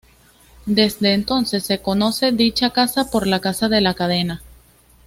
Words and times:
Desde 0.65 1.13
entonces, 1.13 1.63
se 1.63 1.79
conoce 1.83 2.31
dicha 2.31 2.71
casa 2.71 3.11
por 3.11 3.27
la 3.27 3.39
Casa 3.39 3.69
de 3.69 3.81
la 3.81 3.93
Cadena. 3.93 4.41